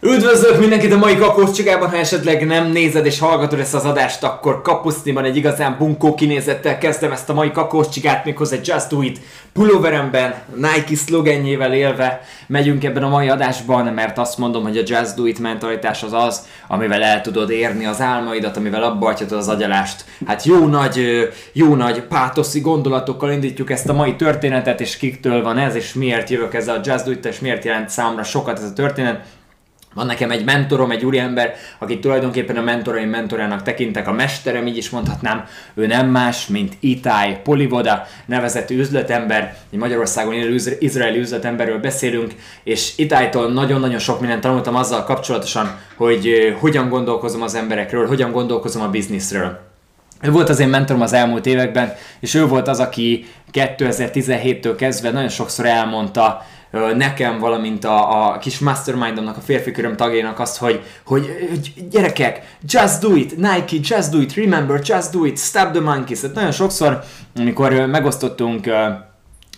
Üdvözlök 0.00 0.58
mindenkit 0.58 0.92
a 0.92 0.96
mai 0.96 1.16
kakós 1.16 1.50
csigában, 1.50 1.90
ha 1.90 1.96
esetleg 1.96 2.46
nem 2.46 2.66
nézed 2.66 3.06
és 3.06 3.18
hallgatod 3.18 3.58
ezt 3.58 3.74
az 3.74 3.84
adást, 3.84 4.22
akkor 4.22 4.62
kapuszniban 4.62 5.24
egy 5.24 5.36
igazán 5.36 5.76
bunkó 5.78 6.14
kinézettel 6.14 6.78
kezdtem 6.78 7.12
ezt 7.12 7.28
a 7.28 7.34
mai 7.34 7.50
kakós 7.50 7.88
csigát, 7.88 8.24
méghozzá 8.24 8.56
Just 8.64 8.88
Do 8.88 9.02
It 9.02 9.20
pulóveremben, 9.52 10.34
Nike 10.54 10.96
szlogenjével 10.96 11.72
élve 11.72 12.20
megyünk 12.46 12.84
ebben 12.84 13.02
a 13.02 13.08
mai 13.08 13.28
adásban, 13.28 13.84
mert 13.84 14.18
azt 14.18 14.38
mondom, 14.38 14.62
hogy 14.62 14.76
a 14.76 14.82
Just 14.86 15.14
Do 15.14 15.26
It 15.26 15.38
mentalitás 15.38 16.02
az 16.02 16.12
az, 16.12 16.46
amivel 16.68 17.02
el 17.02 17.20
tudod 17.20 17.50
érni 17.50 17.86
az 17.86 18.00
álmaidat, 18.00 18.56
amivel 18.56 18.82
abba 18.82 19.14
az 19.30 19.48
agyalást. 19.48 20.04
Hát 20.26 20.44
jó 20.44 20.66
nagy, 20.66 21.28
jó 21.52 21.74
nagy 21.74 22.02
pátoszi 22.02 22.60
gondolatokkal 22.60 23.30
indítjuk 23.30 23.70
ezt 23.70 23.88
a 23.88 23.92
mai 23.92 24.16
történetet, 24.16 24.80
és 24.80 24.96
kiktől 24.96 25.42
van 25.42 25.58
ez, 25.58 25.74
és 25.74 25.92
miért 25.92 26.30
jövök 26.30 26.54
ezzel 26.54 26.76
a 26.76 26.80
Just 26.84 27.04
Do 27.04 27.10
It, 27.10 27.24
és 27.24 27.40
miért 27.40 27.64
jelent 27.64 27.88
számra 27.88 28.22
sokat 28.22 28.58
ez 28.58 28.64
a 28.64 28.72
történet 28.72 29.24
van 29.96 30.06
nekem 30.06 30.30
egy 30.30 30.44
mentorom, 30.44 30.90
egy 30.90 31.04
úriember, 31.04 31.54
akit 31.78 32.00
tulajdonképpen 32.00 32.56
a 32.56 32.62
mentoraim 32.62 33.08
mentorának 33.08 33.62
tekintek, 33.62 34.08
a 34.08 34.12
mesterem, 34.12 34.66
így 34.66 34.76
is 34.76 34.90
mondhatnám, 34.90 35.44
ő 35.74 35.86
nem 35.86 36.08
más, 36.08 36.46
mint 36.46 36.76
Itai 36.80 37.36
Polivoda 37.42 38.06
nevezetű 38.26 38.78
üzletember, 38.78 39.56
egy 39.72 39.78
Magyarországon 39.78 40.34
élő 40.34 40.56
izraeli 40.78 41.18
üzletemberről 41.18 41.78
beszélünk, 41.78 42.34
és 42.64 42.92
Itájtól 42.96 43.52
nagyon-nagyon 43.52 43.98
sok 43.98 44.20
mindent 44.20 44.40
tanultam 44.40 44.74
azzal 44.74 45.04
kapcsolatosan, 45.04 45.78
hogy 45.96 46.56
hogyan 46.60 46.88
gondolkozom 46.88 47.42
az 47.42 47.54
emberekről, 47.54 48.06
hogyan 48.06 48.32
gondolkozom 48.32 48.82
a 48.82 48.88
bizniszről. 48.88 49.60
Ő 50.22 50.30
volt 50.30 50.48
az 50.48 50.60
én 50.60 50.68
mentorom 50.68 51.02
az 51.02 51.12
elmúlt 51.12 51.46
években, 51.46 51.94
és 52.20 52.34
ő 52.34 52.46
volt 52.46 52.68
az, 52.68 52.80
aki 52.80 53.26
2017-től 53.52 54.74
kezdve 54.76 55.10
nagyon 55.10 55.28
sokszor 55.28 55.66
elmondta, 55.66 56.46
nekem, 56.96 57.38
valamint 57.38 57.84
a, 57.84 58.28
a 58.28 58.38
kis 58.38 58.58
mastermindomnak, 58.58 59.36
a 59.36 59.40
férfi 59.40 59.70
köröm 59.70 59.96
tagjainak 59.96 60.38
azt, 60.38 60.56
hogy, 60.56 60.82
hogy 61.04 61.52
gyerekek, 61.90 62.56
just 62.62 63.00
do 63.00 63.14
it, 63.14 63.36
Nike, 63.36 63.76
just 63.80 64.10
do 64.10 64.20
it, 64.20 64.34
remember, 64.34 64.80
just 64.84 65.12
do 65.12 65.24
it, 65.24 65.38
stop 65.38 65.70
the 65.70 65.80
monkeys. 65.80 66.20
Tehát 66.20 66.36
nagyon 66.36 66.52
sokszor, 66.52 67.02
amikor 67.36 67.72
megosztottunk 67.72 68.70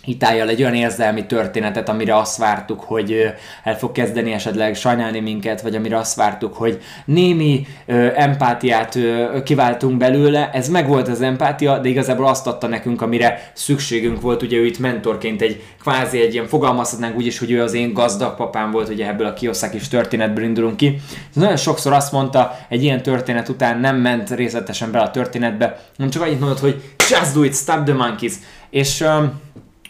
hitájjal 0.09 0.49
egy 0.49 0.61
olyan 0.61 0.73
érzelmi 0.73 1.25
történetet, 1.25 1.89
amire 1.89 2.17
azt 2.17 2.37
vártuk, 2.37 2.81
hogy 2.81 3.33
el 3.63 3.77
fog 3.77 3.91
kezdeni 3.91 4.31
esetleg 4.31 4.75
sajnálni 4.75 5.19
minket, 5.19 5.61
vagy 5.61 5.75
amire 5.75 5.97
azt 5.97 6.15
vártuk, 6.15 6.53
hogy 6.53 6.79
némi 7.05 7.67
ö, 7.85 8.07
empátiát 8.15 8.97
kiváltunk 9.43 9.97
belőle, 9.97 10.49
ez 10.53 10.69
meg 10.69 10.87
volt 10.87 11.07
az 11.07 11.21
empátia, 11.21 11.77
de 11.77 11.89
igazából 11.89 12.27
azt 12.27 12.47
adta 12.47 12.67
nekünk, 12.67 13.01
amire 13.01 13.51
szükségünk 13.53 14.21
volt, 14.21 14.41
ugye 14.41 14.57
ő 14.57 14.65
itt 14.65 14.79
mentorként 14.79 15.41
egy 15.41 15.63
kvázi 15.81 16.21
egy 16.21 16.33
ilyen 16.33 16.47
fogalmazhatnánk 16.47 17.17
úgy 17.17 17.25
is, 17.25 17.39
hogy 17.39 17.51
ő 17.51 17.61
az 17.61 17.73
én 17.73 17.93
gazdag 17.93 18.35
papám 18.35 18.71
volt, 18.71 18.89
ugye 18.89 19.07
ebből 19.07 19.27
a 19.27 19.33
is 19.73 19.87
történetből 19.87 20.43
indulunk 20.43 20.77
ki. 20.77 20.99
Nagyon 21.33 21.57
sokszor 21.57 21.93
azt 21.93 22.11
mondta, 22.11 22.57
egy 22.69 22.83
ilyen 22.83 23.01
történet 23.01 23.49
után 23.49 23.79
nem 23.79 23.95
ment 23.95 24.29
részletesen 24.29 24.91
be 24.91 24.99
a 24.99 25.11
történetbe, 25.11 25.79
hanem 25.95 26.11
csak 26.11 26.21
annyit 26.21 26.39
mondott, 26.39 26.59
hogy 26.59 26.81
just 27.09 27.33
do 27.33 27.43
it, 27.43 27.55
stop 27.55 27.83
the 27.83 27.93
monkeys. 27.93 28.33
És 28.69 29.03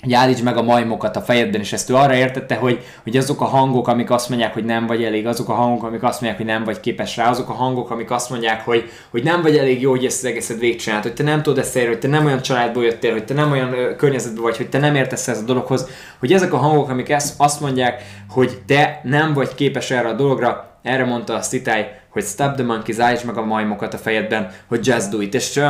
hogy 0.02 0.14
állíts 0.14 0.44
meg 0.44 0.58
a 0.58 0.62
majmokat 0.62 1.16
a 1.16 1.22
fejedben, 1.22 1.62
és 1.62 1.74
ezt 1.74 1.90
ő 1.90 1.96
arra 1.96 2.16
értette, 2.16 2.56
hogy, 2.56 2.84
hogy 3.04 3.18
azok 3.18 3.42
a 3.42 3.46
hangok, 3.46 3.88
amik 3.88 4.12
azt 4.12 4.30
mondják, 4.30 4.54
hogy 4.54 4.66
nem 4.66 4.88
vagy 4.88 5.04
elég, 5.04 5.28
azok 5.28 5.50
a 5.50 5.54
hangok, 5.54 5.84
amik 5.84 6.04
azt 6.04 6.22
mondják, 6.22 6.38
hogy 6.42 6.52
nem 6.52 6.64
vagy 6.64 6.80
képes 6.80 7.18
rá, 7.18 7.30
azok 7.30 7.50
a 7.50 7.54
hangok, 7.54 7.90
amik 7.92 8.12
azt 8.12 8.30
mondják, 8.30 8.66
hogy, 8.66 8.90
hogy 9.12 9.24
nem 9.24 9.42
vagy 9.42 9.58
elég 9.58 9.82
jó, 9.82 9.90
hogy 9.90 10.06
ezt 10.06 10.18
az 10.18 10.30
egészet 10.30 10.60
végigcsinált, 10.60 11.04
hogy 11.04 11.14
te 11.14 11.24
nem 11.24 11.42
tudod 11.42 11.60
ezt 11.60 11.76
elérni, 11.76 11.94
hogy 11.94 12.02
te 12.02 12.08
nem 12.08 12.26
olyan 12.26 12.42
családból 12.42 12.84
jöttél, 12.84 13.12
hogy 13.12 13.26
te 13.26 13.34
nem 13.34 13.52
olyan 13.52 13.96
környezetben 13.98 14.44
vagy, 14.44 14.58
hogy 14.58 14.70
te 14.70 14.80
nem 14.80 14.96
értesz 14.96 15.28
ez 15.28 15.40
a 15.40 15.46
dologhoz, 15.46 15.88
hogy 16.20 16.34
ezek 16.34 16.54
a 16.54 16.58
hangok, 16.58 16.90
amik 16.90 17.10
ezt, 17.10 17.34
azt 17.38 17.62
mondják, 17.62 18.04
hogy 18.30 18.58
te 18.66 19.02
nem 19.04 19.34
vagy 19.34 19.56
képes 19.56 19.92
erre 19.92 20.08
a 20.08 20.14
dologra, 20.14 20.80
erre 20.82 21.06
mondta 21.06 21.34
a 21.34 21.40
Citály, 21.40 22.00
hogy 22.10 22.24
stop 22.24 22.56
the 22.56 22.64
monkeys, 22.64 23.00
állíts 23.00 23.24
meg 23.24 23.38
a 23.38 23.46
majmokat 23.46 23.94
a 23.94 23.98
fejedben, 23.98 24.52
hogy 24.68 24.86
just 24.88 25.10
do 25.10 25.22
it. 25.22 25.34
És 25.34 25.56
uh, 25.56 25.66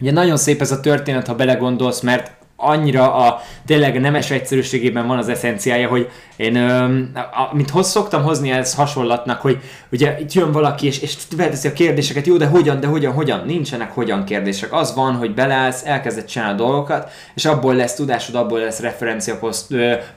ugye 0.00 0.12
nagyon 0.12 0.36
szép 0.36 0.60
ez 0.60 0.70
a 0.70 0.80
történet, 0.80 1.26
ha 1.26 1.34
belegondolsz, 1.34 2.00
mert 2.00 2.40
annyira 2.62 3.14
a 3.14 3.40
tényleg 3.66 4.00
nemes 4.00 4.30
egyszerűségében 4.30 5.06
van 5.06 5.18
az 5.18 5.28
eszenciája, 5.28 5.88
hogy 5.88 6.10
én, 6.36 6.56
ö, 6.56 6.98
a, 7.14 7.50
mint 7.52 7.70
hoz 7.70 7.88
szoktam 7.88 8.22
hozni 8.22 8.50
ez 8.50 8.74
hasonlatnak, 8.74 9.40
hogy 9.40 9.58
ugye 9.92 10.16
itt 10.20 10.32
jön 10.32 10.52
valaki, 10.52 10.86
és, 10.86 11.00
és 11.00 11.16
felteszi 11.36 11.68
a 11.68 11.72
kérdéseket, 11.72 12.26
jó, 12.26 12.36
de 12.36 12.46
hogyan, 12.46 12.80
de 12.80 12.86
hogyan, 12.86 13.12
hogyan? 13.12 13.42
Nincsenek 13.46 13.92
hogyan 13.92 14.24
kérdések. 14.24 14.72
Az 14.72 14.94
van, 14.94 15.14
hogy 15.14 15.34
beleállsz, 15.34 15.82
elkezded 15.84 16.24
csinálni 16.24 16.52
a 16.52 16.64
dolgokat, 16.64 17.10
és 17.34 17.44
abból 17.44 17.74
lesz 17.74 17.94
tudásod, 17.94 18.34
abból 18.34 18.58
lesz 18.58 18.80
referencia 18.80 19.38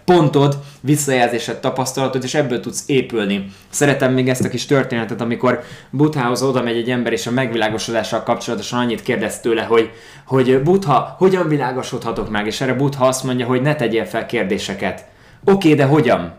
pontod, 0.05 0.57
visszajelzésed, 0.81 1.59
tapasztalatod, 1.59 2.23
és 2.23 2.33
ebből 2.33 2.59
tudsz 2.59 2.83
épülni. 2.85 3.45
Szeretem 3.69 4.13
még 4.13 4.29
ezt 4.29 4.45
a 4.45 4.49
kis 4.49 4.65
történetet, 4.65 5.21
amikor 5.21 5.63
Buthához 5.89 6.41
oda 6.41 6.61
megy 6.61 6.77
egy 6.77 6.89
ember, 6.89 7.13
és 7.13 7.27
a 7.27 7.31
megvilágosodással 7.31 8.23
kapcsolatosan 8.23 8.79
annyit 8.79 9.01
kérdez 9.01 9.39
tőle, 9.39 9.61
hogy, 9.63 9.91
hogy 10.25 10.61
Butha, 10.61 11.15
hogyan 11.17 11.47
világosodhatok 11.47 12.29
meg? 12.35 12.45
És 12.45 12.61
erre 12.61 12.73
Butha 12.73 13.05
azt 13.05 13.23
mondja, 13.23 13.45
hogy 13.45 13.61
ne 13.61 13.75
tegyél 13.75 14.05
fel 14.05 14.25
kérdéseket 14.25 15.05
Oké, 15.47 15.53
okay, 15.53 15.73
de 15.73 15.85
hogyan? 15.85 16.33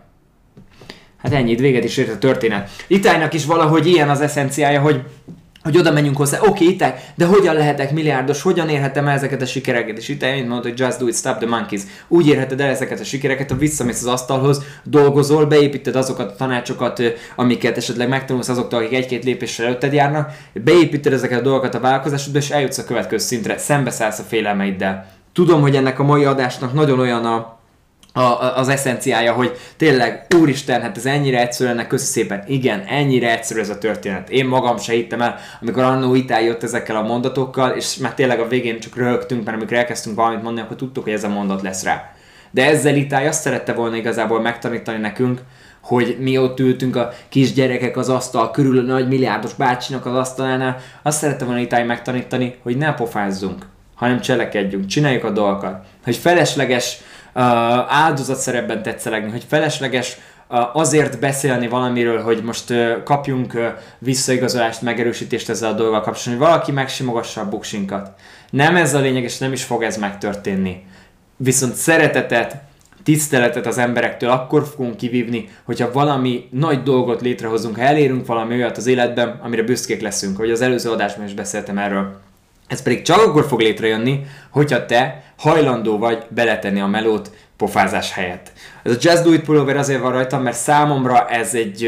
Hát 1.22 1.32
ennyit, 1.32 1.60
véget 1.60 1.84
is 1.84 1.96
ért 1.96 2.14
a 2.14 2.18
történet. 2.18 2.70
Itájnak 2.86 3.34
is 3.34 3.44
valahogy 3.44 3.86
ilyen 3.86 4.10
az 4.10 4.20
eszenciája, 4.20 4.80
hogy 4.80 5.02
hogy 5.62 5.78
oda 5.78 5.92
menjünk 5.92 6.16
hozzá, 6.16 6.38
oké, 6.38 6.48
okay, 6.48 6.68
Itály, 6.68 6.94
de 7.14 7.24
hogyan 7.24 7.54
lehetek 7.54 7.92
milliárdos, 7.92 8.42
hogyan 8.42 8.68
érhetem 8.68 9.06
el 9.06 9.14
ezeket 9.14 9.42
a 9.42 9.46
sikereket? 9.46 9.98
És 9.98 10.08
Itály 10.08 10.34
mint 10.34 10.48
mondta, 10.48 10.68
hogy 10.68 10.78
just 10.78 10.98
do 10.98 11.06
it, 11.06 11.14
stop 11.14 11.38
the 11.38 11.46
monkeys. 11.46 11.82
Úgy 12.08 12.26
érheted 12.26 12.60
el 12.60 12.70
ezeket 12.70 13.00
a 13.00 13.04
sikereket, 13.04 13.50
ha 13.50 13.56
visszamész 13.56 14.00
az 14.00 14.06
asztalhoz, 14.06 14.62
dolgozol, 14.84 15.46
beépíted 15.46 15.96
azokat 15.96 16.30
a 16.30 16.34
tanácsokat, 16.34 17.02
amiket 17.36 17.76
esetleg 17.76 18.08
megtanulsz 18.08 18.48
azoktól, 18.48 18.78
akik 18.78 18.92
egy-két 18.92 19.24
lépéssel 19.24 19.66
előtted 19.66 19.92
járnak, 19.92 20.32
beépíted 20.52 21.12
ezeket 21.12 21.38
a 21.38 21.42
dolgokat 21.42 21.74
a 21.74 21.80
vállalkozásodba, 21.80 22.38
és 22.38 22.50
eljutsz 22.50 22.78
a 22.78 22.84
következő 22.84 23.24
szintre, 23.24 23.58
szembeszállsz 23.58 24.18
a 24.18 24.22
félelmeiddel. 24.22 25.14
Tudom, 25.36 25.60
hogy 25.60 25.76
ennek 25.76 25.98
a 25.98 26.02
mai 26.02 26.24
adásnak 26.24 26.72
nagyon 26.72 26.98
olyan 26.98 27.24
a, 27.24 27.58
a, 28.12 28.56
az 28.56 28.68
eszenciája, 28.68 29.32
hogy 29.32 29.56
tényleg, 29.76 30.26
úristen, 30.38 30.80
hát 30.80 30.96
ez 30.96 31.06
ennyire 31.06 31.40
egyszerű 31.40 31.70
ennek 31.70 31.86
köszi 31.86 32.04
szépen. 32.04 32.44
Igen, 32.46 32.80
ennyire 32.80 33.32
egyszerű 33.32 33.60
ez 33.60 33.68
a 33.68 33.78
történet. 33.78 34.30
Én 34.30 34.46
magam 34.46 34.78
se 34.78 34.92
hittem 34.92 35.20
el, 35.20 35.36
amikor 35.60 35.82
annó 35.82 36.14
Itál 36.14 36.42
jött 36.42 36.62
ezekkel 36.62 36.96
a 36.96 37.02
mondatokkal, 37.02 37.70
és 37.70 37.96
már 37.96 38.14
tényleg 38.14 38.40
a 38.40 38.48
végén 38.48 38.80
csak 38.80 38.96
röhögtünk, 38.96 39.44
mert 39.44 39.56
amikor 39.56 39.76
elkezdtünk 39.76 40.16
valamit 40.16 40.42
mondani, 40.42 40.64
akkor 40.66 40.76
tudtuk, 40.76 41.04
hogy 41.04 41.12
ez 41.12 41.24
a 41.24 41.28
mondat 41.28 41.62
lesz 41.62 41.84
rá. 41.84 42.12
De 42.50 42.66
ezzel 42.66 42.96
Itály 42.96 43.28
azt 43.28 43.40
szerette 43.40 43.72
volna 43.72 43.96
igazából 43.96 44.40
megtanítani 44.40 44.98
nekünk, 44.98 45.40
hogy 45.80 46.16
mi 46.20 46.38
ott 46.38 46.60
ültünk 46.60 46.96
a 46.96 47.12
kis 47.28 47.52
gyerekek 47.52 47.96
az 47.96 48.08
asztal 48.08 48.50
körül, 48.50 48.78
a 48.78 48.82
nagy 48.82 49.08
milliárdos 49.08 49.54
bácsinak 49.54 50.06
az 50.06 50.14
asztalánál, 50.14 50.76
azt 51.02 51.18
szerette 51.18 51.44
volna 51.44 51.60
Itály 51.60 51.84
megtanítani, 51.84 52.54
hogy 52.62 52.76
ne 52.76 52.94
pofázzunk, 52.94 53.66
hanem 53.96 54.20
cselekedjünk, 54.20 54.86
csináljuk 54.86 55.24
a 55.24 55.30
dolgokat. 55.30 55.84
Hogy 56.04 56.16
felesleges 56.16 56.98
áldozatszerepben 57.88 58.82
tetszelegni, 58.82 59.30
hogy 59.30 59.44
felesleges 59.48 60.16
azért 60.72 61.20
beszélni 61.20 61.68
valamiről, 61.68 62.22
hogy 62.22 62.42
most 62.42 62.74
kapjunk 63.04 63.74
visszaigazolást, 63.98 64.82
megerősítést 64.82 65.48
ezzel 65.48 65.70
a 65.70 65.74
dolggal 65.74 66.00
kapcsolatban, 66.00 66.46
hogy 66.46 66.54
valaki 66.54 66.72
megsimogassa 66.72 67.40
a 67.40 67.48
buksinkat. 67.48 68.10
Nem 68.50 68.76
ez 68.76 68.94
a 68.94 69.00
lényeg, 69.00 69.22
és 69.22 69.38
nem 69.38 69.52
is 69.52 69.64
fog 69.64 69.82
ez 69.82 69.96
megtörténni. 69.96 70.86
Viszont 71.36 71.74
szeretetet, 71.74 72.56
tiszteletet 73.04 73.66
az 73.66 73.78
emberektől 73.78 74.30
akkor 74.30 74.66
fogunk 74.66 74.96
kivívni, 74.96 75.48
hogyha 75.64 75.92
valami 75.92 76.48
nagy 76.50 76.82
dolgot 76.82 77.20
létrehozunk, 77.20 77.76
ha 77.76 77.82
elérünk 77.82 78.26
valami 78.26 78.54
olyat 78.54 78.76
az 78.76 78.86
életben, 78.86 79.40
amire 79.42 79.62
büszkék 79.62 80.00
leszünk, 80.00 80.36
hogy 80.36 80.50
az 80.50 80.60
előző 80.60 80.90
adásban 80.90 81.26
is 81.26 81.34
beszéltem 81.34 81.78
erről. 81.78 82.24
Ez 82.68 82.82
pedig 82.82 83.02
csak 83.02 83.18
akkor 83.18 83.46
fog 83.46 83.60
létrejönni, 83.60 84.26
hogyha 84.50 84.86
te 84.86 85.22
hajlandó 85.38 85.98
vagy 85.98 86.26
beletenni 86.28 86.80
a 86.80 86.86
melót 86.86 87.30
pofázás 87.56 88.12
helyett. 88.12 88.52
Ez 88.82 88.92
a 88.92 88.96
Jazz 89.00 89.20
Do 89.20 89.32
It 89.32 89.44
pullover 89.44 89.76
azért 89.76 90.00
van 90.00 90.12
rajtam, 90.12 90.42
mert 90.42 90.56
számomra 90.56 91.28
ez 91.28 91.54
egy, 91.54 91.84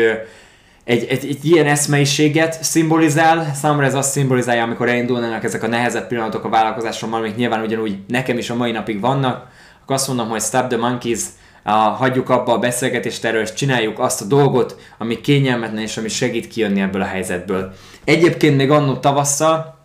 egy, 0.84 1.04
egy, 1.04 1.24
egy 1.24 1.44
ilyen 1.44 1.66
eszmeiséget 1.66 2.62
szimbolizál, 2.62 3.54
számomra 3.54 3.86
ez 3.86 3.94
azt 3.94 4.10
szimbolizálja, 4.10 4.62
amikor 4.62 4.88
elindulnának 4.88 5.44
ezek 5.44 5.62
a 5.62 5.66
nehezebb 5.66 6.06
pillanatok 6.06 6.44
a 6.44 6.48
vállalkozásommal, 6.48 7.20
amik 7.20 7.36
nyilván 7.36 7.62
ugyanúgy 7.62 7.98
nekem 8.08 8.38
is 8.38 8.50
a 8.50 8.54
mai 8.54 8.70
napig 8.70 9.00
vannak, 9.00 9.46
akkor 9.82 9.96
azt 9.96 10.08
mondom, 10.08 10.28
hogy 10.28 10.40
stop 10.40 10.68
the 10.68 10.76
monkeys, 10.76 11.20
a, 11.62 11.70
hagyjuk 11.70 12.30
abba 12.30 12.52
a 12.52 12.58
beszélgetést 12.58 13.24
erről, 13.24 13.42
és 13.42 13.52
csináljuk 13.52 13.98
azt 13.98 14.20
a 14.20 14.24
dolgot, 14.24 14.76
ami 14.98 15.20
kényelmetlen 15.20 15.82
és 15.82 15.96
ami 15.96 16.08
segít 16.08 16.48
kijönni 16.48 16.80
ebből 16.80 17.02
a 17.02 17.04
helyzetből. 17.04 17.72
Egyébként 18.04 18.56
még 18.56 18.70
annó 18.70 18.96
tavasszal, 18.96 19.77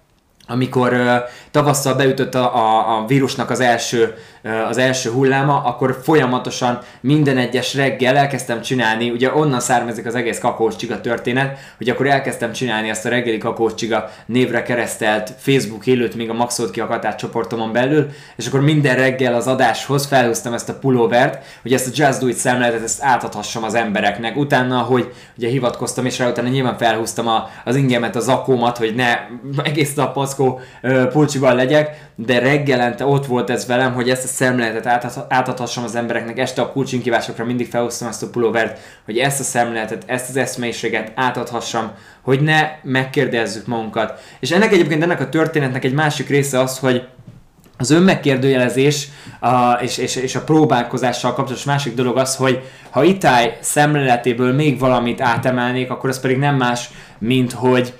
amikor 0.47 0.93
uh, 0.93 1.15
tavasszal 1.51 1.93
beütött 1.93 2.35
a, 2.35 2.55
a, 2.55 2.97
a 2.97 3.05
vírusnak 3.05 3.49
az 3.49 3.59
első 3.59 4.13
az 4.69 4.77
első 4.77 5.09
hulláma, 5.09 5.61
akkor 5.63 5.99
folyamatosan 6.03 6.79
minden 7.01 7.37
egyes 7.37 7.75
reggel 7.75 8.15
elkezdtem 8.15 8.61
csinálni, 8.61 9.09
ugye 9.09 9.33
onnan 9.35 9.59
származik 9.59 10.05
az 10.05 10.15
egész 10.15 10.39
kakaós 10.39 10.75
csiga 10.75 11.01
történet, 11.01 11.59
hogy 11.77 11.89
akkor 11.89 12.07
elkezdtem 12.07 12.51
csinálni 12.51 12.89
ezt 12.89 13.05
a 13.05 13.09
reggeli 13.09 13.37
kakaós 13.37 13.73
csiga 13.73 14.09
névre 14.25 14.63
keresztelt 14.63 15.33
Facebook 15.37 15.87
élőt 15.87 16.15
még 16.15 16.29
a 16.29 16.33
Maxolt 16.33 16.71
ki 16.71 16.79
a 16.79 17.15
csoportomon 17.17 17.71
belül, 17.71 18.09
és 18.35 18.47
akkor 18.47 18.61
minden 18.61 18.95
reggel 18.95 19.33
az 19.33 19.47
adáshoz 19.47 20.05
felhúztam 20.05 20.53
ezt 20.53 20.69
a 20.69 20.73
pulóvert, 20.73 21.45
hogy 21.61 21.73
ezt 21.73 21.87
a 21.87 21.91
Just 21.93 22.19
Do 22.19 22.27
It 22.27 22.35
szemléletet 22.35 22.83
ezt 22.83 23.03
átadhassam 23.03 23.63
az 23.63 23.73
embereknek. 23.73 24.37
Utána, 24.37 24.77
hogy 24.77 25.13
ugye 25.37 25.49
hivatkoztam, 25.49 26.05
és 26.05 26.19
rá 26.19 26.29
utána 26.29 26.47
nyilván 26.47 26.77
felhúztam 26.77 27.27
a, 27.27 27.49
az 27.65 27.75
ingemet, 27.75 28.15
az 28.15 28.27
akómat, 28.27 28.77
hogy 28.77 28.95
ne 28.95 29.17
egész 29.63 29.93
nap 29.93 30.13
paszkó 30.33 30.59
pulcsival 31.11 31.55
legyek, 31.55 32.11
de 32.15 32.39
reggelente 32.39 33.05
ott 33.05 33.25
volt 33.25 33.49
ez 33.49 33.65
velem, 33.65 33.93
hogy 33.93 34.09
ezt 34.09 34.23
a 34.23 34.27
szemléletet 34.27 35.25
átadhassam 35.29 35.83
az 35.83 35.95
embereknek. 35.95 36.39
Este 36.39 36.61
a 36.61 36.71
kulcsinkívásokra 36.71 37.45
mindig 37.45 37.69
felhoztam 37.69 38.07
ezt 38.07 38.23
a 38.23 38.29
pulóvert, 38.29 38.79
hogy 39.05 39.17
ezt 39.17 39.39
a 39.39 39.43
szemléletet, 39.43 40.03
ezt 40.05 40.29
az 40.29 40.35
eszmélyiséget 40.35 41.11
átadhassam, 41.15 41.91
hogy 42.21 42.41
ne 42.41 42.69
megkérdezzük 42.83 43.67
magunkat. 43.67 44.21
És 44.39 44.51
ennek 44.51 44.71
egyébként 44.71 45.03
ennek 45.03 45.19
a 45.19 45.29
történetnek 45.29 45.83
egy 45.83 45.93
másik 45.93 46.29
része 46.29 46.59
az, 46.59 46.79
hogy 46.79 47.07
az 47.77 47.91
önmegkérdőjelezés 47.91 49.07
a, 49.39 49.71
és, 49.71 49.97
és, 49.97 50.15
és 50.15 50.35
a 50.35 50.43
próbálkozással 50.43 51.33
kapcsolatos 51.33 51.65
másik 51.65 51.93
dolog 51.93 52.17
az, 52.17 52.35
hogy 52.35 52.61
ha 52.89 53.03
Itály 53.03 53.57
szemléletéből 53.61 54.53
még 54.53 54.79
valamit 54.79 55.21
átemelnék, 55.21 55.91
akkor 55.91 56.09
az 56.09 56.19
pedig 56.19 56.37
nem 56.37 56.55
más, 56.55 56.89
mint 57.19 57.51
hogy 57.51 57.93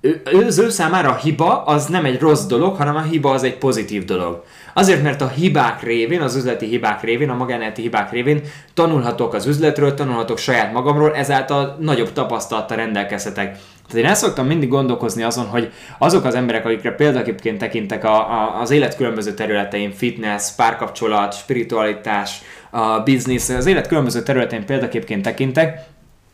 ő, 0.00 0.22
az 0.46 0.58
ő 0.58 0.68
számára 0.68 1.10
a 1.10 1.16
hiba 1.16 1.64
az 1.64 1.86
nem 1.86 2.04
egy 2.04 2.20
rossz 2.20 2.46
dolog, 2.46 2.76
hanem 2.76 2.96
a 2.96 3.02
hiba 3.02 3.30
az 3.30 3.42
egy 3.42 3.58
pozitív 3.58 4.04
dolog. 4.04 4.44
Azért, 4.74 5.02
mert 5.02 5.20
a 5.20 5.28
hibák 5.28 5.82
révén, 5.82 6.20
az 6.20 6.36
üzleti 6.36 6.66
hibák 6.66 7.02
révén, 7.02 7.30
a 7.30 7.34
magánéleti 7.34 7.82
hibák 7.82 8.10
révén 8.10 8.40
tanulhatok 8.74 9.34
az 9.34 9.46
üzletről, 9.46 9.94
tanulhatok 9.94 10.38
saját 10.38 10.72
magamról, 10.72 11.14
ezáltal 11.14 11.76
nagyobb 11.80 12.12
tapasztalattal 12.12 12.76
rendelkezhetek. 12.76 13.58
Tehát 13.88 14.04
én 14.04 14.10
el 14.10 14.14
szoktam 14.14 14.46
mindig 14.46 14.68
gondolkozni 14.68 15.22
azon, 15.22 15.46
hogy 15.46 15.72
azok 15.98 16.24
az 16.24 16.34
emberek, 16.34 16.64
akikre 16.64 16.90
példaképként 16.90 17.58
tekintek 17.58 18.04
a, 18.04 18.16
a, 18.16 18.60
az 18.60 18.70
élet 18.70 18.96
különböző 18.96 19.34
területein, 19.34 19.92
fitness, 19.92 20.54
párkapcsolat, 20.56 21.34
spiritualitás, 21.34 22.42
a 22.70 23.00
business, 23.00 23.48
az 23.48 23.66
élet 23.66 23.86
különböző 23.86 24.22
területein 24.22 24.64
példaképként 24.64 25.22
tekintek, 25.22 25.86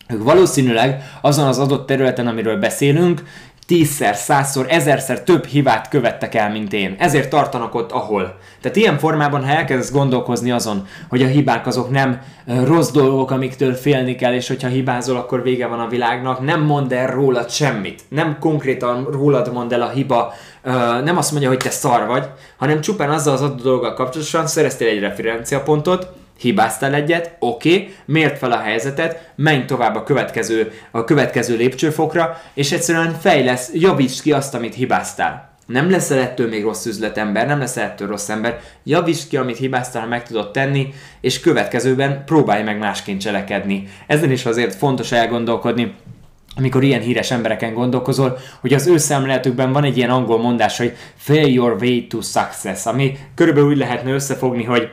ők 0.08 0.22
valószínűleg 0.22 1.02
azon 1.20 1.46
az 1.46 1.58
adott 1.58 1.86
területen, 1.86 2.26
amiről 2.26 2.56
beszélünk, 2.56 3.22
tízszer, 3.66 4.16
százszor, 4.16 4.66
ezerszer 4.68 5.22
több 5.22 5.44
hibát 5.44 5.88
követtek 5.88 6.34
el, 6.34 6.50
mint 6.50 6.72
én. 6.72 6.96
Ezért 6.98 7.30
tartanak 7.30 7.74
ott, 7.74 7.92
ahol. 7.92 8.38
Tehát 8.60 8.76
ilyen 8.76 8.98
formában, 8.98 9.44
ha 9.44 9.50
elkezdesz 9.50 9.92
gondolkozni 9.92 10.50
azon, 10.50 10.86
hogy 11.08 11.22
a 11.22 11.26
hibák 11.26 11.66
azok 11.66 11.90
nem 11.90 12.20
rossz 12.64 12.90
dolgok, 12.90 13.30
amiktől 13.30 13.74
félni 13.74 14.14
kell, 14.14 14.34
és 14.34 14.48
hogyha 14.48 14.68
hibázol, 14.68 15.16
akkor 15.16 15.42
vége 15.42 15.66
van 15.66 15.80
a 15.80 15.88
világnak, 15.88 16.40
nem 16.40 16.60
mond 16.60 16.92
el 16.92 17.06
rólad 17.06 17.50
semmit. 17.50 18.02
Nem 18.08 18.36
konkrétan 18.40 19.08
rólad 19.10 19.52
mond 19.52 19.72
el 19.72 19.82
a 19.82 19.88
hiba, 19.88 20.32
nem 21.04 21.16
azt 21.16 21.30
mondja, 21.30 21.48
hogy 21.48 21.58
te 21.58 21.70
szar 21.70 22.06
vagy, 22.06 22.28
hanem 22.56 22.80
csupán 22.80 23.10
azzal 23.10 23.34
az 23.34 23.42
adott 23.42 23.62
dologgal 23.62 23.94
kapcsolatosan 23.94 24.46
szereztél 24.46 24.88
egy 24.88 25.00
referenciapontot, 25.00 26.12
hibáztál 26.38 26.94
egyet, 26.94 27.36
oké, 27.38 27.72
okay, 27.72 27.94
mért 28.04 28.38
fel 28.38 28.52
a 28.52 28.60
helyzetet, 28.60 29.32
menj 29.36 29.64
tovább 29.64 29.94
a 29.94 30.02
következő, 30.02 30.72
a 30.90 31.04
következő 31.04 31.56
lépcsőfokra, 31.56 32.40
és 32.54 32.72
egyszerűen 32.72 33.18
fejlesz, 33.20 33.70
javítsd 33.74 34.22
ki 34.22 34.32
azt, 34.32 34.54
amit 34.54 34.74
hibáztál. 34.74 35.52
Nem 35.66 35.90
leszel 35.90 36.18
ettől 36.18 36.48
még 36.48 36.62
rossz 36.62 36.86
üzletember, 36.86 37.46
nem 37.46 37.58
leszel 37.58 37.84
ettől 37.84 38.08
rossz 38.08 38.28
ember, 38.28 38.60
javítsd 38.84 39.28
ki, 39.28 39.36
amit 39.36 39.56
hibáztál, 39.56 40.02
ha 40.02 40.08
meg 40.08 40.22
tudod 40.22 40.50
tenni, 40.50 40.94
és 41.20 41.40
következőben 41.40 42.24
próbálj 42.24 42.62
meg 42.62 42.78
másként 42.78 43.20
cselekedni. 43.20 43.88
Ezen 44.06 44.30
is 44.30 44.44
azért 44.44 44.74
fontos 44.74 45.12
elgondolkodni, 45.12 45.94
amikor 46.56 46.82
ilyen 46.82 47.00
híres 47.00 47.30
embereken 47.30 47.74
gondolkozol, 47.74 48.38
hogy 48.60 48.74
az 48.74 48.86
ő 48.86 48.96
szemléletükben 48.96 49.72
van 49.72 49.84
egy 49.84 49.96
ilyen 49.96 50.10
angol 50.10 50.38
mondás, 50.38 50.78
hogy 50.78 50.96
fail 51.16 51.46
your 51.46 51.76
way 51.80 52.06
to 52.08 52.20
success, 52.20 52.86
ami 52.86 53.16
körülbelül 53.34 53.68
úgy 53.68 53.76
lehetne 53.76 54.12
összefogni, 54.12 54.64
hogy 54.64 54.90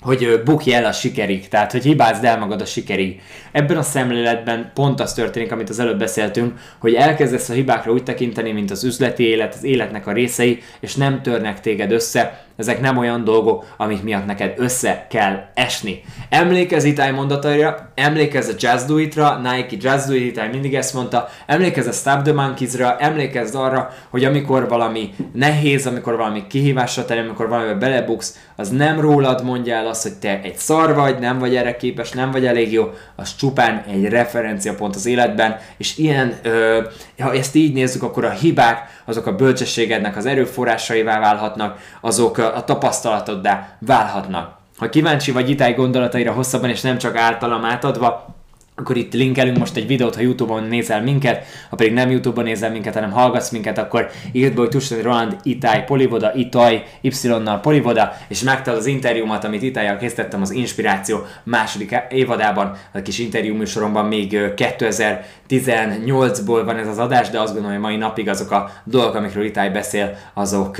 hogy 0.00 0.42
bukj 0.44 0.72
el 0.72 0.84
a 0.84 0.92
sikerig, 0.92 1.48
tehát 1.48 1.72
hogy 1.72 1.82
hibázd 1.82 2.24
el 2.24 2.38
magad 2.38 2.60
a 2.60 2.64
sikerig. 2.64 3.20
Ebben 3.52 3.76
a 3.76 3.82
szemléletben 3.82 4.70
pont 4.74 5.00
az 5.00 5.14
történik, 5.14 5.52
amit 5.52 5.68
az 5.68 5.78
előbb 5.78 5.98
beszéltünk, 5.98 6.58
hogy 6.78 6.94
elkezdesz 6.94 7.48
a 7.48 7.52
hibákra 7.52 7.92
úgy 7.92 8.02
tekinteni, 8.02 8.52
mint 8.52 8.70
az 8.70 8.84
üzleti 8.84 9.24
élet, 9.24 9.54
az 9.54 9.64
életnek 9.64 10.06
a 10.06 10.12
részei, 10.12 10.62
és 10.80 10.94
nem 10.94 11.22
törnek 11.22 11.60
téged 11.60 11.92
össze, 11.92 12.46
ezek 12.56 12.80
nem 12.80 12.96
olyan 12.96 13.24
dolgok, 13.24 13.64
amik 13.76 14.02
miatt 14.02 14.26
neked 14.26 14.54
össze 14.56 15.06
kell 15.10 15.36
esni. 15.54 16.02
Emlékezz 16.28 16.84
Itály 16.84 17.12
mondataira, 17.12 17.92
emlékezz 17.94 18.48
a 18.48 18.54
Just 18.58 18.86
Do 18.86 18.98
It-ra, 18.98 19.38
Nike 19.38 19.76
Just 19.80 20.08
Do 20.08 20.14
It, 20.14 20.50
mindig 20.52 20.74
ezt 20.74 20.94
mondta, 20.94 21.28
emlékezz 21.46 21.86
a 21.86 21.92
Stop 21.92 22.22
the 22.22 22.32
Monkeys-ra, 22.32 22.96
emlékezz 22.98 23.54
arra, 23.54 23.90
hogy 24.10 24.24
amikor 24.24 24.68
valami 24.68 25.14
nehéz, 25.32 25.86
amikor 25.86 26.16
valami 26.16 26.46
kihívásra 26.46 27.04
terem, 27.04 27.24
amikor 27.24 27.48
valamibe 27.48 27.74
belebuksz, 27.74 28.38
az 28.56 28.68
nem 28.68 29.00
rólad 29.00 29.44
mondja 29.44 29.74
el 29.74 29.85
azt, 29.86 30.02
hogy 30.02 30.14
te 30.14 30.40
egy 30.42 30.56
szar 30.56 30.94
vagy, 30.94 31.18
nem 31.18 31.38
vagy 31.38 31.56
erre 31.56 31.76
képes, 31.76 32.10
nem 32.10 32.30
vagy 32.30 32.46
elég 32.46 32.72
jó, 32.72 32.90
az 33.16 33.36
csupán 33.36 33.84
egy 33.90 34.04
referenciapont 34.04 34.94
az 34.94 35.06
életben, 35.06 35.58
és 35.76 35.96
ilyen, 35.96 36.38
ö, 36.42 36.82
ha 37.18 37.32
ezt 37.32 37.54
így 37.54 37.72
nézzük, 37.72 38.02
akkor 38.02 38.24
a 38.24 38.30
hibák, 38.30 39.02
azok 39.04 39.26
a 39.26 39.34
bölcsességednek 39.34 40.16
az 40.16 40.26
erőforrásaivá 40.26 41.20
válhatnak, 41.20 41.78
azok 42.00 42.38
a 42.38 42.64
tapasztalatoddá 42.64 43.76
válhatnak. 43.78 44.58
Ha 44.76 44.88
kíváncsi 44.88 45.32
vagy 45.32 45.50
itály 45.50 45.74
gondolataira 45.74 46.32
hosszabban 46.32 46.70
és 46.70 46.80
nem 46.80 46.98
csak 46.98 47.16
általam 47.16 47.64
átadva, 47.64 48.35
akkor 48.78 48.96
itt 48.96 49.12
linkelünk 49.12 49.58
most 49.58 49.76
egy 49.76 49.86
videót, 49.86 50.14
ha 50.14 50.20
Youtube-on 50.20 50.62
nézel 50.62 51.02
minket, 51.02 51.44
ha 51.70 51.76
pedig 51.76 51.92
nem 51.92 52.10
Youtube-on 52.10 52.44
nézel 52.44 52.70
minket, 52.70 52.94
hanem 52.94 53.10
hallgatsz 53.10 53.50
minket, 53.50 53.78
akkor 53.78 54.10
írd 54.32 54.54
be, 54.54 54.60
hogy 54.60 54.68
Tusnadi 54.68 55.02
Roland, 55.02 55.36
Itály, 55.42 55.84
Polivoda, 55.84 56.34
Itaj, 56.34 56.84
Y-nal 57.00 57.60
Polivoda, 57.60 58.12
és 58.28 58.42
megtalálod 58.42 58.82
az 58.82 58.88
interjúmat, 58.88 59.44
amit 59.44 59.62
Itályjal 59.62 59.96
készítettem 59.96 60.42
az 60.42 60.50
Inspiráció 60.50 61.24
második 61.42 61.96
évadában, 62.10 62.76
a 62.92 63.02
kis 63.02 63.18
interjú 63.18 63.54
műsoromban 63.54 64.06
még 64.06 64.38
2018-ból 64.56 66.62
van 66.64 66.76
ez 66.76 66.88
az 66.88 66.98
adás, 66.98 67.30
de 67.30 67.40
azt 67.40 67.52
gondolom, 67.52 67.76
hogy 67.76 67.84
mai 67.84 67.96
napig 67.96 68.28
azok 68.28 68.50
a 68.50 68.70
dolgok, 68.84 69.14
amikről 69.14 69.44
Itály 69.44 69.70
beszél, 69.70 70.16
azok, 70.34 70.76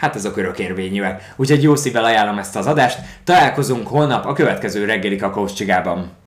hát 0.00 0.14
azok 0.14 0.36
örökérvényűek. 0.36 1.32
Úgyhogy 1.36 1.62
jó 1.62 1.74
szívvel 1.74 2.04
ajánlom 2.04 2.38
ezt 2.38 2.56
az 2.56 2.66
adást, 2.66 2.98
találkozunk 3.24 3.86
holnap 3.86 4.26
a 4.26 4.32
következő 4.32 4.84
reggeli 4.84 5.16
kakaós 5.16 5.52
csigában. 5.52 6.18